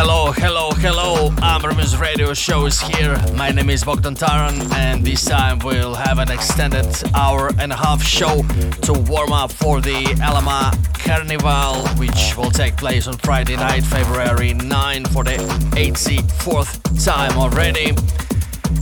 Hello, 0.00 0.30
hello, 0.30 0.70
hello. 0.76 1.34
Amber 1.42 1.74
Muse 1.74 1.96
Radio 1.96 2.32
show 2.32 2.66
is 2.66 2.80
here. 2.80 3.20
My 3.34 3.50
name 3.50 3.68
is 3.68 3.82
Bogdan 3.82 4.14
Taran, 4.14 4.72
and 4.74 5.04
this 5.04 5.24
time 5.24 5.58
we'll 5.58 5.96
have 5.96 6.20
an 6.20 6.30
extended 6.30 6.86
hour 7.16 7.50
and 7.58 7.72
a 7.72 7.76
half 7.76 8.00
show 8.00 8.42
to 8.82 8.92
warm 8.92 9.32
up 9.32 9.50
for 9.50 9.80
the 9.80 10.04
Alama 10.22 10.72
Carnival, 10.94 11.84
which 11.98 12.36
will 12.36 12.52
take 12.52 12.76
place 12.76 13.08
on 13.08 13.14
Friday 13.18 13.56
night, 13.56 13.82
February 13.82 14.54
9, 14.54 15.04
for 15.06 15.24
the 15.24 15.32
84th 15.74 17.04
time 17.04 17.36
already. 17.36 17.90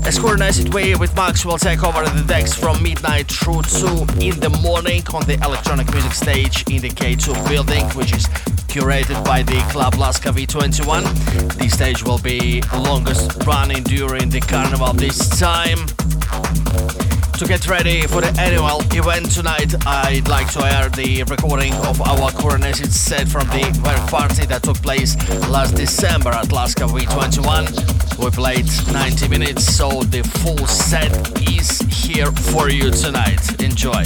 As 0.06 0.20
coordinated 0.20 0.72
way 0.72 0.94
with 0.94 1.16
Max 1.16 1.44
will 1.44 1.58
take 1.58 1.82
over 1.82 2.04
the 2.04 2.24
decks 2.28 2.54
from 2.54 2.80
midnight 2.80 3.26
through 3.26 3.62
2 3.62 3.86
in 4.20 4.38
the 4.38 4.56
morning 4.62 5.02
on 5.12 5.26
the 5.26 5.34
electronic 5.44 5.90
music 5.90 6.12
stage 6.12 6.62
in 6.70 6.80
the 6.80 6.90
K2 6.90 7.48
building, 7.48 7.84
which 7.96 8.12
is 8.12 8.28
curated 8.68 9.24
by 9.24 9.42
the 9.42 9.58
Club 9.72 9.96
Laska 9.96 10.28
V21. 10.28 11.58
The 11.58 11.68
stage 11.68 12.04
will 12.04 12.20
be 12.20 12.62
longest 12.72 13.44
running 13.44 13.82
during 13.82 14.30
the 14.30 14.40
carnival 14.40 14.92
this 14.92 15.28
time. 15.40 17.15
To 17.38 17.44
get 17.46 17.68
ready 17.68 18.00
for 18.00 18.22
the 18.22 18.34
annual 18.40 18.80
event 18.96 19.30
tonight, 19.30 19.74
I'd 19.86 20.26
like 20.26 20.50
to 20.52 20.64
air 20.64 20.88
the 20.88 21.22
recording 21.24 21.74
of 21.74 22.00
our 22.00 22.30
Queer 22.30 22.54
On 22.54 22.64
Acid 22.64 22.90
set 22.90 23.28
from 23.28 23.46
the 23.48 23.70
party 24.10 24.46
that 24.46 24.62
took 24.62 24.80
place 24.80 25.16
last 25.50 25.74
December 25.74 26.30
at 26.30 26.50
Laska 26.50 26.84
V21. 26.84 28.24
We 28.24 28.30
played 28.30 28.66
90 28.90 29.28
minutes, 29.28 29.64
so 29.64 30.02
the 30.04 30.22
full 30.22 30.66
set 30.66 31.12
is 31.50 31.80
here 32.04 32.32
for 32.32 32.70
you 32.70 32.90
tonight. 32.90 33.62
Enjoy. 33.62 34.02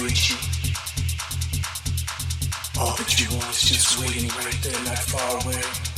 you. 0.00 0.36
All 2.80 2.96
that 2.96 3.20
you 3.20 3.28
want 3.36 3.50
is 3.50 3.62
just 3.62 4.00
waiting 4.00 4.28
right 4.28 4.58
there, 4.62 4.84
not 4.84 4.98
far 4.98 5.44
away. 5.44 5.91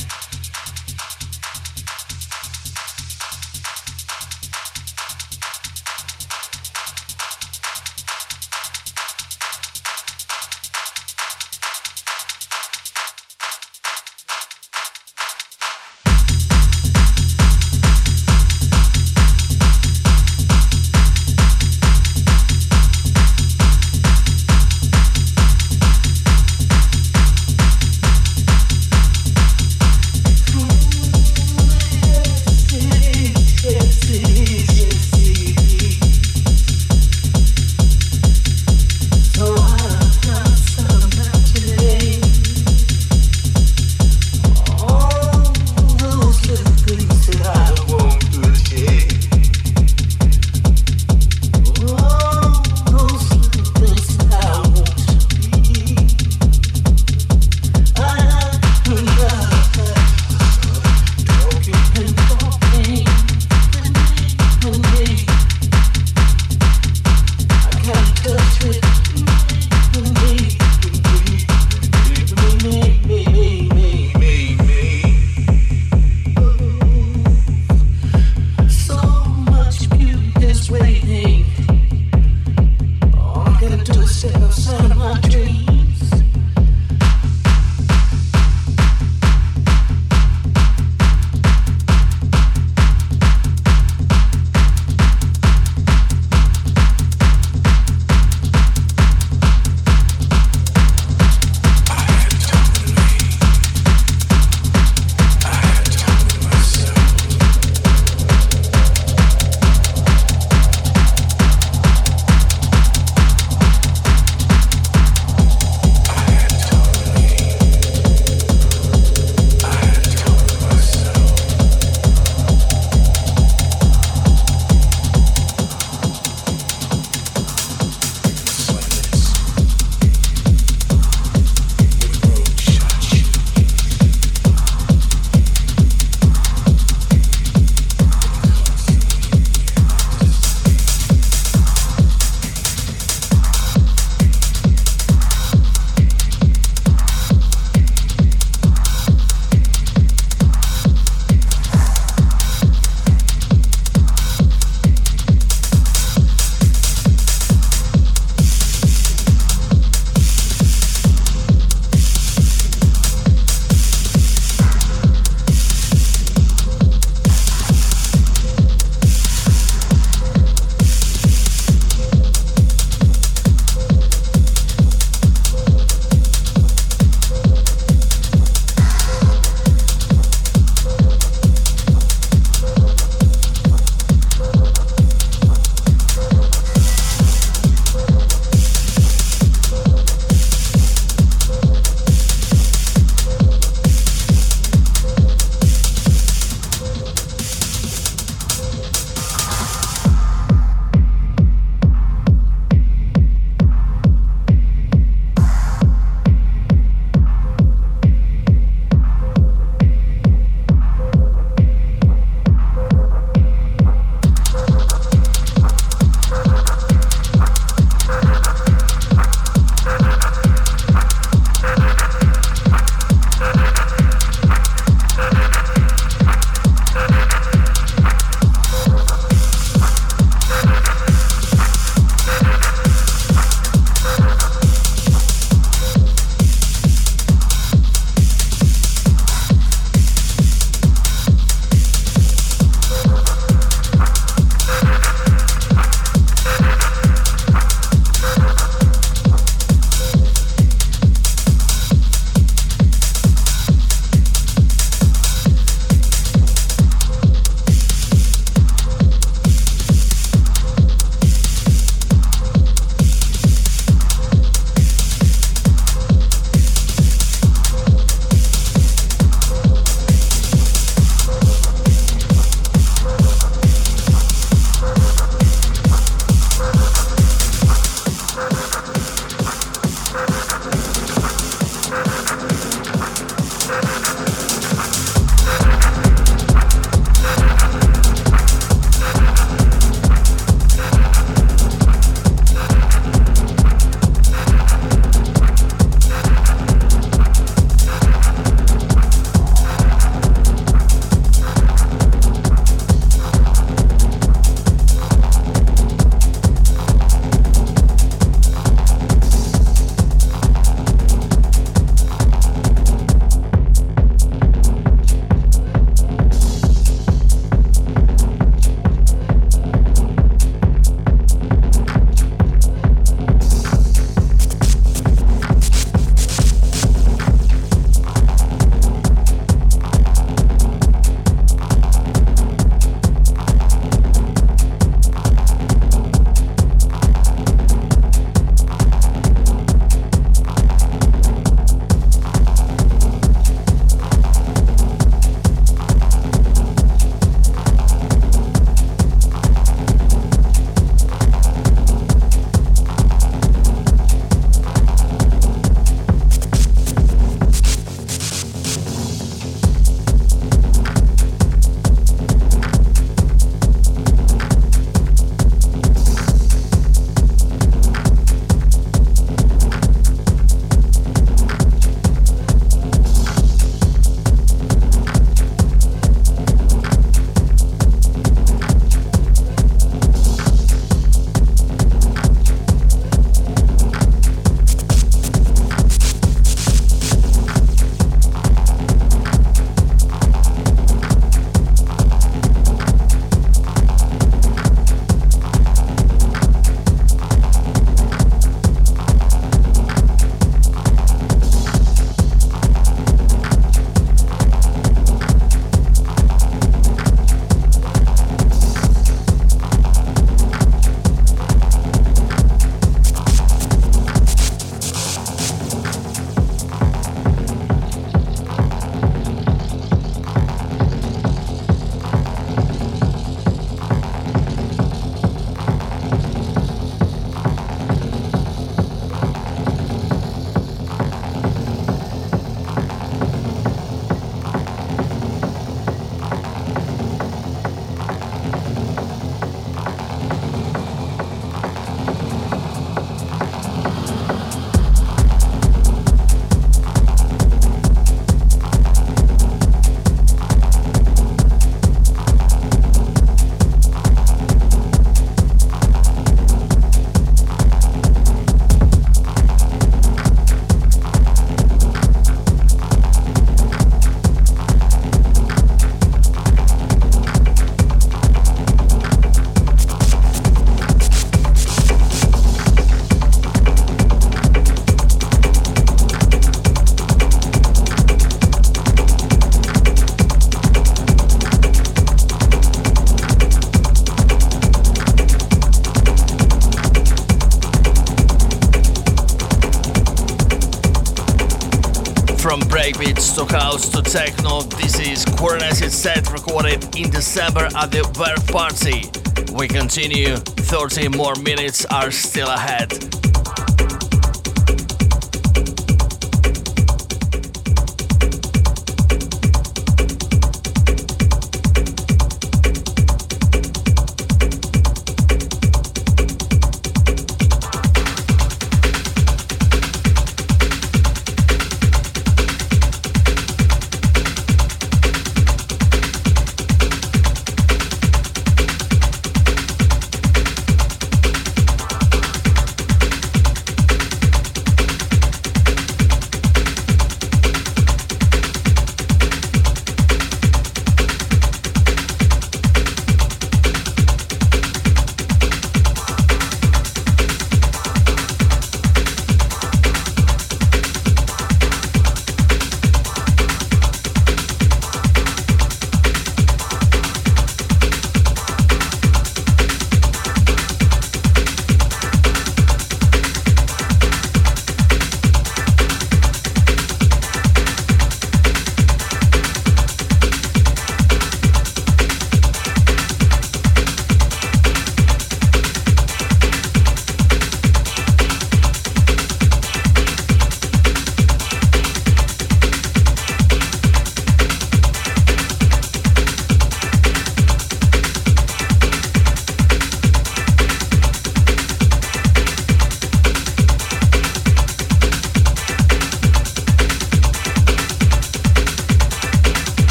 House 493.51 493.89
to 493.89 494.01
techno. 494.01 494.61
This 494.61 494.99
is 494.99 495.25
Queer 495.25 495.59
set 495.71 496.31
recorded 496.31 496.95
in 496.95 497.09
December 497.09 497.67
at 497.75 497.91
the 497.91 498.03
WERK 498.17 498.45
Party. 498.51 499.09
We 499.53 499.67
continue, 499.67 500.35
30 500.35 501.09
more 501.09 501.35
minutes 501.35 501.85
are 501.85 502.11
still 502.11 502.49
ahead. 502.49 502.91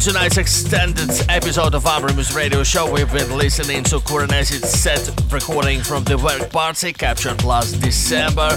Tonight's 0.00 0.38
extended 0.38 1.10
episode 1.28 1.74
of 1.74 1.84
Amber 1.84 2.08
Radio 2.34 2.62
Show, 2.62 2.90
we've 2.90 3.12
been 3.12 3.36
listening 3.36 3.84
to 3.84 4.00
Queer 4.00 4.22
On 4.22 4.32
Acid's 4.32 4.70
set 4.70 5.10
recording 5.30 5.82
from 5.82 6.04
the 6.04 6.16
WERK 6.16 6.50
party 6.50 6.94
captured 6.94 7.44
last 7.44 7.82
December. 7.82 8.48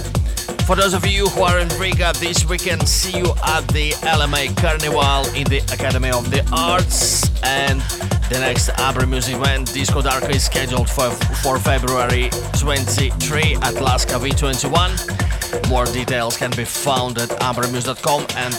For 0.65 0.77
those 0.77 0.93
of 0.93 1.05
you 1.05 1.27
who 1.27 1.41
are 1.41 1.59
in 1.59 1.67
Riga 1.77 2.13
this 2.13 2.47
weekend, 2.47 2.87
see 2.87 3.17
you 3.17 3.33
at 3.43 3.67
the 3.69 3.91
LMA 4.03 4.55
Carnival 4.55 5.27
in 5.35 5.43
the 5.49 5.57
Academy 5.73 6.11
of 6.11 6.31
the 6.31 6.47
Arts. 6.53 7.29
And 7.43 7.81
the 8.29 8.39
next 8.39 8.69
Amber 8.79 9.05
Muse 9.05 9.27
event, 9.27 9.73
Disco 9.73 10.01
Dark, 10.01 10.29
is 10.29 10.45
scheduled 10.45 10.89
for, 10.89 11.11
for 11.11 11.59
February 11.59 12.29
23 12.57 13.57
at 13.61 13.81
Laska 13.81 14.13
V21. 14.13 15.69
More 15.69 15.85
details 15.85 16.37
can 16.37 16.51
be 16.51 16.63
found 16.63 17.17
at 17.17 17.29
ambermuse.com 17.41 18.27
and 18.37 18.53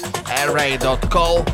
ra.co 0.53 1.45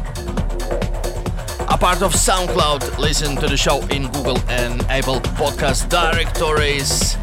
part 1.81 2.02
of 2.02 2.12
SoundCloud. 2.12 2.98
Listen 2.98 3.35
to 3.36 3.48
the 3.48 3.57
show 3.57 3.81
in 3.86 4.07
Google 4.12 4.39
and 4.48 4.82
Apple 4.82 5.20
podcast 5.40 5.89
directories. 5.89 7.15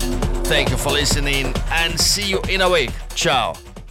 Thank 0.50 0.72
you 0.72 0.78
for 0.78 0.90
listening 0.90 1.54
and 1.70 2.00
see 2.00 2.28
you 2.28 2.42
in 2.50 2.62
a 2.62 2.70
week. 2.70 2.92
Ciao. 3.14 3.54